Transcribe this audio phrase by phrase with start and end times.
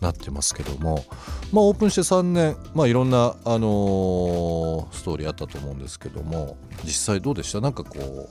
[0.00, 1.04] なってますけども、
[1.52, 7.60] まあ、オープンして3年、まあ、いろんな、あのーストーリーあったと思うんですけども実際どうでした？
[7.60, 8.28] なんかこ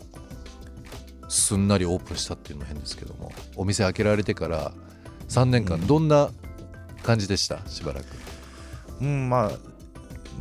[1.28, 4.72] うすんなりオープンしたっていうのも変ですけどもお店開けられてから
[5.30, 6.32] 3年間どんな
[7.04, 7.60] 感じでした？
[7.68, 8.06] しばらく。
[9.02, 9.52] うんまあ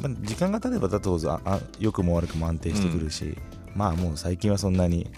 [0.01, 3.37] まあ時間が経てば経つほどああ良くも悪くも安定してくるし、
[3.75, 5.11] まあもう最近はそんなに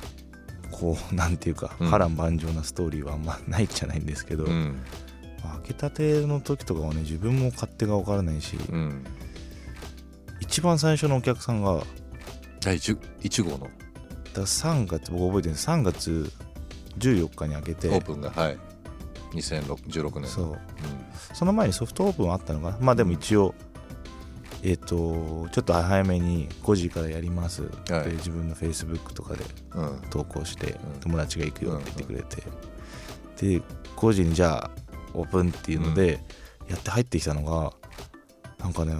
[0.80, 1.90] こうなんていうかうん。
[1.90, 4.80] 波乱万丈なストーリーはあんまないじゃないんですけど、うん。
[5.44, 9.04] まあ開けたての時とかはね自分も勝手が分からないし、うん、
[10.40, 11.82] 一番最初のお客さんが
[12.60, 13.68] 第 1, 1号の。
[14.32, 16.32] だ3月僕覚えてる3月
[16.98, 18.58] 14日に開けてオープンがはい。
[19.32, 20.46] 2016年そう。
[20.46, 20.56] うん。
[21.34, 22.78] その前にソフトオープンあったのかな。
[22.80, 23.54] まあでも一応
[24.62, 28.08] えっ、とちょっと早めに5時からやりますって、はい。
[28.08, 29.44] 自分のフェイスブックとかで
[29.74, 30.02] うん。
[30.10, 31.00] 投稿して、うん。
[31.00, 32.42] 友達が行くよって言ってくれて、
[33.58, 33.62] で
[33.96, 34.70] 5時にじゃあ
[35.14, 36.20] オープンっていうので、
[36.68, 37.72] やって入ってきたのが
[38.58, 38.94] なんかね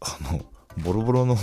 [0.00, 0.40] あの
[0.82, 1.36] ボロボロの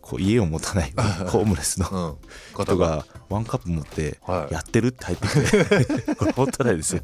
[0.00, 0.92] こう家を持たない
[1.26, 2.18] ホームレスの
[2.56, 4.54] うん、人がワンカップ持ってはい。
[4.54, 7.02] やってるって入ってきて これ本当ないですよ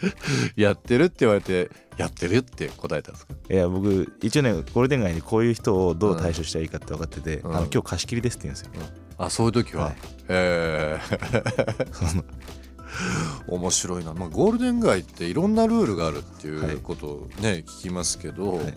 [0.56, 3.34] やってるって言われてやってるって答えたんですか？
[3.50, 7.56] いや僕一応ねゴールデン街にこういう人をどう対処したらいいかって分かってて、うん。
[7.56, 8.70] あの今日貸し切りですって言うんですよ、
[9.18, 9.96] あそういう時は、はい。
[10.28, 12.24] えー。
[13.48, 18.74] 面白いな、まあ、ゴールデン街っていろんなルールがあるってはいいうことをね、聞きますけど、はい。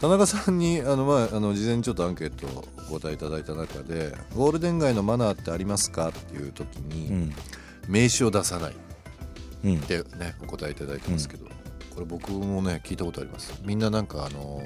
[0.00, 7.32] 田中さんにあの、まあ、あの事前にちょっとアンケートをお答えいただいた中で「ゴールデン街のマナーってありますか?」っていう時に、うん。
[7.88, 8.74] 名刺を出さない
[9.66, 9.78] っうん。
[9.80, 11.46] てねお答えいただいてますけど、
[11.94, 13.60] これ僕もね聞いたことあります。
[13.64, 14.62] みんななんかあの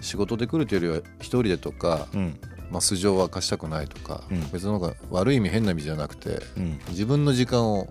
[0.00, 2.40] 仕事で来るというよりは一人でとか、うん。
[2.70, 4.50] まあ、素性を明かしたくないとか、うん。
[4.50, 6.78] 別のが悪い意味変な意味じゃなくてうん。
[6.90, 7.88] 自分の時間を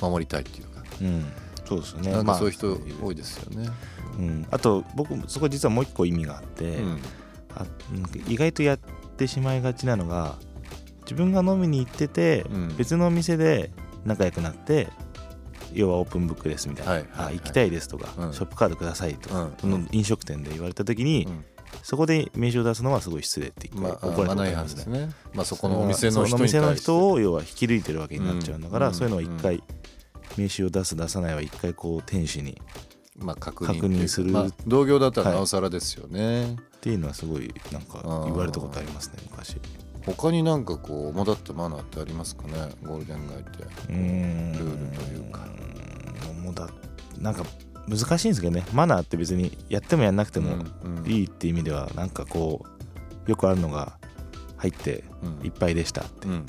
[0.00, 1.24] 守りたいっていうか、うん。
[1.64, 2.12] そうですよね。
[2.12, 3.70] なんかそういうま人あ多いですよね。
[4.18, 7.00] うん、あと僕そこ実はもう一個意味があって、うん。
[7.54, 7.66] あ
[8.26, 8.78] 意外とやっ
[9.16, 10.36] てしまいがちなのが
[11.02, 12.76] 自分が飲みに行ってて、うん。
[12.76, 13.70] 別のお店で
[14.04, 14.88] 仲良くなって
[15.72, 17.34] 要はオープンブックですみたいな、はいはいはい。
[17.34, 18.32] あ行きたいですとか、うん。
[18.32, 19.88] ショップカードくださいとか、うん。
[19.92, 21.44] 飲食店で言われた時に、うん。
[21.82, 24.82] そこで名刺を出すのはすごい失礼って言ってまあ、怒られたことあマナー違りますね。
[24.84, 25.14] 反ですね。
[25.34, 28.94] まあ、そこのお店の人そのお店の人を要は引き抜いてるわけになっちゃうんだから、うん。
[28.94, 29.62] そういうのは一回
[30.36, 32.60] 名刺を出す出さないは一回こう店主に
[33.18, 34.30] まあ、確認する。
[34.30, 36.56] まあ、同業だったらなおさらですよね。
[36.78, 39.56] っていうのはすごいなんか言われたことありますね昔
[40.06, 42.52] 他になんかこう主だったマナーってありますかね？
[42.82, 43.48] ゴールデン街って。
[43.62, 44.52] うーん。
[44.52, 45.40] ルールというか。
[46.42, 46.68] もうだ
[47.20, 47.44] なんか
[47.88, 48.64] 難しいんですけどね。
[48.72, 50.54] マナーって別にやってもやんなくても
[50.84, 51.06] うんうん。
[51.10, 52.64] いいって意味ではなんかこ
[53.26, 53.98] うよくあるのが
[54.56, 55.46] 入ってうん。
[55.46, 56.28] いっぱいでしたって。
[56.28, 56.46] うん。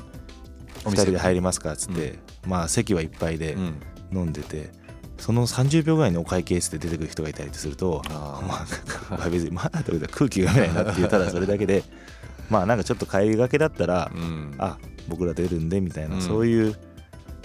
[0.86, 3.82] 2人で入りますかっつってまあ席はいっぱいでうん。
[4.12, 4.72] 飲んでて
[5.18, 8.66] その30秒ぐらいにお会計室で出てくる人がいたりするとまあ
[9.12, 11.84] まあ別にまだというか空気が読めないなっていうただそれだけで
[12.50, 14.56] まあなんかちょっと帰りがけだったら、うん。
[14.58, 16.22] あ僕ら出るんでみたいな、うん。
[16.22, 16.76] そういう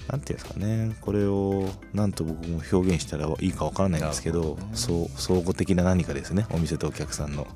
[0.08, 4.68] なんていうんですかねこれをなんと僕も表現したらいいかわからないんですけどね。
[4.74, 7.46] そう相互的な何かですねお店とお客さんの。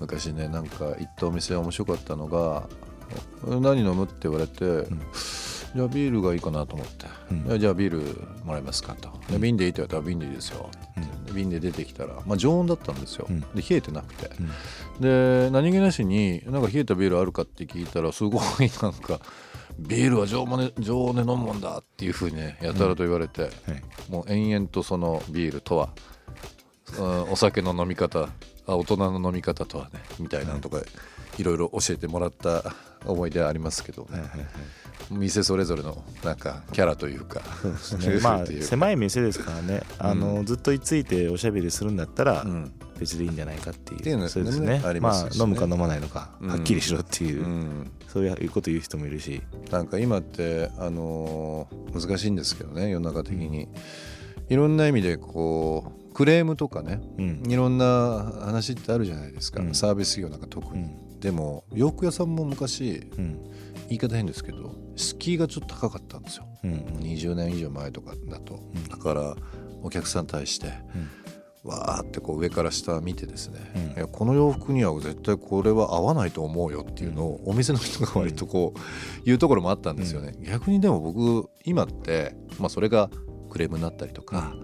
[0.00, 2.68] 昔ねなんか行ったお店面白かったのが
[3.46, 4.86] 「何飲む?」って言われて、
[5.74, 7.06] じゃあビールがいいかなと思って、
[7.50, 7.60] うん。
[7.60, 8.00] じゃあビール
[8.44, 11.02] もらえますかと、で瓶でいいって言われたら瓶でいいですよ、で
[11.34, 13.40] 瓶で出てきたら、まあ、常温だったんですよ、うん。
[13.40, 14.30] で冷えてなくて、
[15.00, 19.20] で何気なしになんか冷えたビールあるかって聞いたらすごいなんか
[19.78, 23.52] ビールは常温で常温で飲むもんだっていうふうにねやたらと言われて、はい。
[24.08, 25.90] もう延々とそのビールとは、
[26.98, 28.28] うんお酒の飲み方
[28.66, 31.42] あ大人の飲み方とはねみたいなのとかい。
[31.42, 32.62] ろいろ教えてもらった
[33.04, 34.46] 思い出はありますけどね、はいはいはい
[35.10, 37.42] 店それぞれのなんかキャラというか
[38.22, 39.82] まあ狭い店ですからね。
[39.98, 42.72] あの、ずっと居ついておしゃべりするんだったらうん。
[42.98, 44.80] 別でいいんじゃないかっていう,、っていうのそうですね。
[44.84, 46.48] ありまあ飲むか飲まないのか、うん。
[46.48, 47.90] はっきりしろっていう、うん。
[48.08, 53.68] そういうこと言う人もいるし、なんか今ってあのー難しいんですけどね世の中的に。
[54.48, 57.42] いろんな意味でこうクレームとかねうん。
[57.48, 59.74] いろんな話ってあるじゃないですか、うん。
[59.74, 61.20] サービス業なんか特に、うん。
[61.20, 63.38] でも洋服屋さんも昔うん
[63.88, 66.46] 言い方変ですけど敷居がちょっと高かったんですよ。
[66.64, 66.72] うん。
[67.00, 68.88] 20年以上前とかだと、うん。
[68.88, 69.36] だから
[69.82, 70.72] お客さんに対して、
[71.62, 73.82] わーってこう上から下見てですね、うん。
[73.92, 78.80] いやこの洋服には絶対これは合わないと思うよっていうのをお店の人が割とこう
[79.24, 83.10] 言うところもあったんですよね、逆にでも僕今って、まあ、それが
[83.50, 84.54] クレームになったりとか、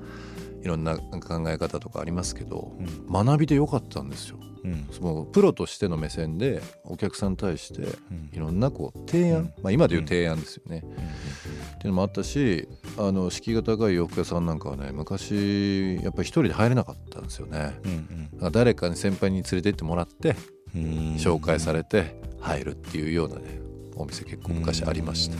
[0.63, 3.27] いろんな考え方とかありますけど、うん。
[3.27, 4.39] 学びでよかったんですよ。
[4.65, 4.89] うん。
[4.91, 8.31] そのプロとしての目線でお客さんに対してうん。
[8.33, 9.45] いろんなこう提案、うん。
[9.63, 12.69] まあ、今でいう提案ですよね、っていうのもあったし
[12.99, 17.75] あの敷居が高い洋服屋さんなんかはね昔やっぱり一人で入れなかったんですよね。
[17.85, 18.53] うんうん。
[18.53, 20.37] 誰かに先輩に連れてってもらって
[20.75, 20.83] うん。
[21.17, 23.61] 紹介されて入るっていうようなね
[23.97, 25.37] お店結構昔ありました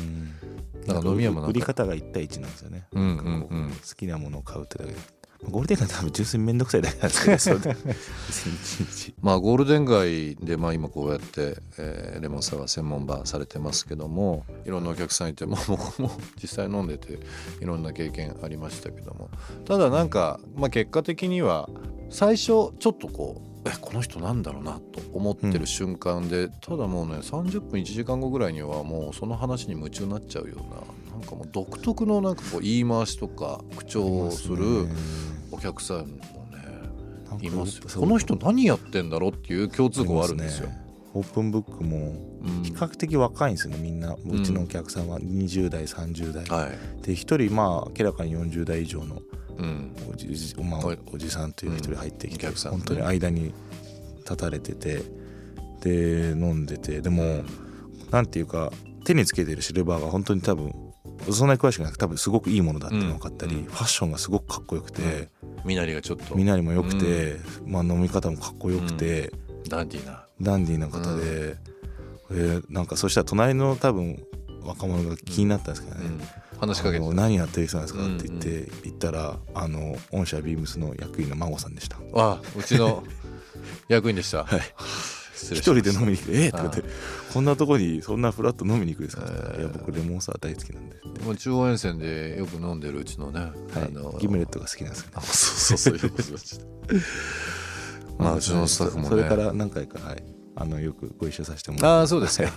[0.81, 5.21] うんだから飲み屋もなんか売り方が1対1なんですよね、うんうんううん好きなものを買うってだけで。
[5.49, 7.75] ゴールデン街多分純粋に面倒くさいだけなんですけど
[9.23, 16.11] まあゴールデン街でまあ今こうやって、えーレモンサワー専門バーされてますけどもいろんなお客さんいてもう僕も
[16.43, 17.19] 実際飲んでて
[17.61, 19.31] いろんな経験ありましたけども。
[19.65, 21.71] ただなんか、まあ、結果的には
[22.11, 34.89] 最初ちょっとこうえこの人なんだろうなと思ってる瞬間で、ただもうね30分1時間後ぐらいにはもうその話に夢中になっちゃうようななんかもう独特のなんかこう言い回しとか口調をする
[35.51, 36.21] お客さんもね
[37.43, 40.69] いますこの人何やってんだろうっていう共通項はあるんですよ。
[40.69, 40.81] ね。
[41.13, 42.63] オープンブックもうん。
[42.63, 43.75] 比較的若いんですよ。
[43.75, 44.15] ねみんな。
[44.15, 49.23] うちのお客さんは20代30代、はい、で一人まあ明らかに40代以上のうん、
[50.11, 53.53] おじ,、まあはい、おじさんという一人入ってきて、うん本当に間に
[54.19, 55.03] 立たれてて
[55.81, 57.43] で飲んでてでも
[58.11, 58.73] なんていうか
[59.05, 60.73] 手につけてるシルバーが本当に多分
[61.31, 63.65] そんなに詳しくなくて多分すごくいいものだって分かったり、うん。
[63.65, 65.29] ファッションがすごくかっこよくて、
[65.65, 66.35] 身なりがちょっと。
[66.35, 67.37] 身なりも良くて、
[67.67, 69.31] まあ、飲み方もかっこよくて、
[69.69, 70.25] ダンディーな。
[70.41, 71.57] ダンディーな方で、
[72.31, 74.25] えーなんかそしたら隣の多分
[74.63, 76.21] 若者が気になったんですけどね、うん、
[76.61, 78.05] 話しかけて何やってる人なんですか？
[78.05, 81.97] うんって言って、言ったらあの御社ビームスの役員の孫さんでした。
[82.15, 83.03] あうちの
[83.89, 84.45] 役員でした。
[84.45, 84.61] はい。
[85.35, 86.85] 失一人で飲みに来て「えっ!」とかって
[87.33, 89.25] 「こんなとこにそんなフラット飲みに行くんですか?」
[89.59, 93.53] いや僕レモンサワー大好きなんで」もう中央沿線でよく飲んでるうちのね、はい。
[93.87, 95.13] あのギムレットが好きなんですよね。
[95.17, 96.61] あそうそうそういうことです
[98.19, 99.09] まあうちのスタッフもね。
[99.09, 100.23] それから何回かはい。
[100.57, 101.87] あのよくご一緒させてもらって。
[101.87, 102.53] ああそうですか。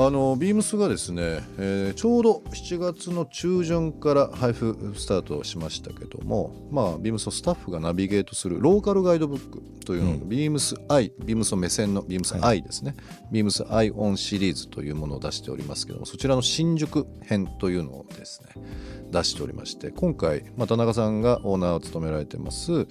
[0.00, 10.28] あのビームスがですね、えーちょうど7月の中旬から配布スタートしましたけども、まあ、ビームスのスタッフがナビゲートするローカルガイドブックというのを、うん。
[10.28, 12.94] ビームスアイビームスの目線のビームスアイですね、
[13.32, 18.50] ビームスアイオンシリーズというものを出しておりますけどもそちらの新宿編というのをですね
[19.10, 22.86] 出しておりまして今回、まあ、田中さんがオーナーを務められてます、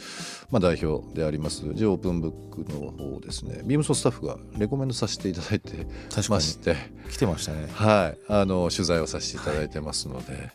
[0.52, 3.62] まあ、代表でありますジオープンブックの方をですね。
[3.64, 5.86] ビームスのスタッフがレコメンドさせていただいて
[6.30, 6.76] まして。
[7.12, 7.68] 来てましたね。
[7.72, 10.52] はい、あの取材をさせていただいてますので、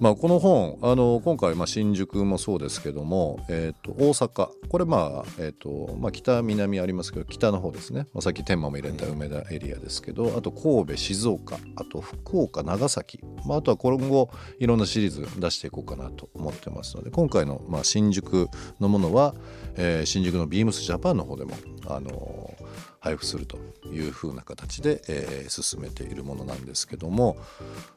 [0.00, 4.48] まあ、この本あの今回、まあ、新宿もそうですけども、えー、と大阪。
[4.70, 11.58] これ、まあえーとまあ、北南ありますけど北の方ですね、まあ、さっき天満も入れた梅田エリアですけどあと神戸静岡。
[11.76, 18.48] あと福岡長崎、まあ、あとは今後いろんなシリーズ出していこうかなと思ってますので今回の、まあ、新宿
[18.80, 19.34] のものは、
[19.76, 21.52] えー新宿のビームスジャパンの方でも
[21.86, 22.54] あの
[23.00, 23.58] 配布すると
[23.90, 27.36] いうふうな形で、えー進めているものなんですけども、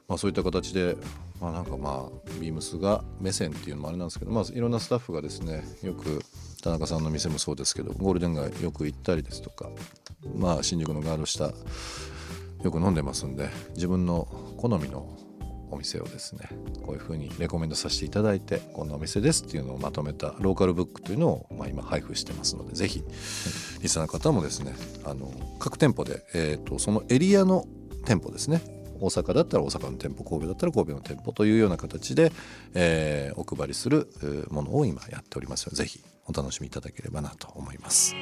[0.08, 0.98] まあ、そういった形で、
[1.40, 6.22] まあ、なんかまあビームスが目線っていうのもあれなんですけど、まあ、いろんなスタッフがですねよく
[6.64, 9.70] 田中さんの店もそうですけどゴールデン街よく行ったりですとか、
[10.36, 11.52] まあ、新宿のガード下
[12.64, 15.18] よく飲んでますんで自分の好みの
[15.74, 16.50] お店をですね
[16.86, 23.04] こういうふうにレコメンドさせていただいてこんなお店ですっていうのをまとめたローカルブックというのを、まあ、今配布してますのでぜひ
[23.82, 24.74] リスナーの方もですね
[25.06, 27.66] あの各店舗で、えー、とそのエリアの
[28.06, 28.62] 店舗ですね
[29.00, 32.32] 大阪だったら大阪の店舗神戸だったら神戸の店舗というような形で、
[32.74, 34.08] えーお配りする
[34.52, 38.16] ものを今やっておりますのでぜひお楽しみいただければなと思います。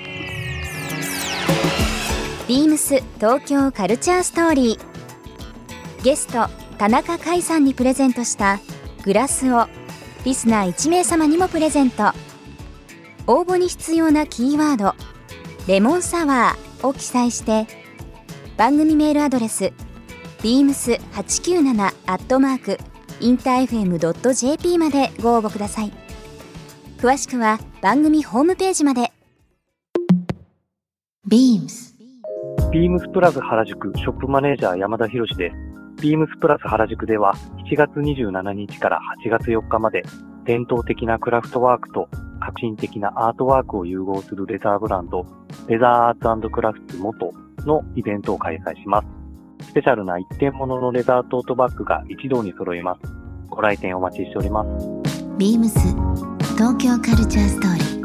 [2.48, 6.50] ビームス東京カルチャーストーリーゲスト
[6.82, 8.60] 田中海さんにプレゼントした
[9.04, 9.68] グラスを
[10.26, 12.06] リスナー1名様にもプレゼント。
[13.28, 14.96] 応募に必要なキーワード
[15.72, 17.68] 「レモンサワー」を記載して
[18.58, 19.74] 番組メールアドレス
[20.40, 22.80] beams897 アットマーク
[23.20, 25.92] インター FM.jp までご応募ください。
[26.98, 29.12] 詳しくは番組ホームページまで。
[31.30, 31.92] Beams
[32.72, 35.71] ビームスプラス原宿ショップマネージャー山田博です。
[36.02, 37.36] ビームスプラス原宿では
[37.70, 40.02] 7月27日から8月4日まで
[40.46, 45.24] 伝統的なクラフトワークと革新的なアートワークを融合するレザーブランド
[45.68, 47.32] レザーアーツクラフト元
[47.68, 49.68] のイベントを開催します。
[49.68, 53.02] スペシャルな一点物のレザートートバッグが一堂に揃います。
[53.48, 54.88] ご来店お待ちしております。
[55.38, 55.70] Beams
[56.58, 58.02] 東京カルチャーストーリー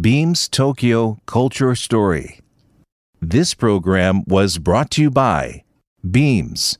[0.00, 2.40] Beams Tokyo Culture Story.
[3.20, 5.62] This program was brought to you by
[6.08, 6.76] Beams.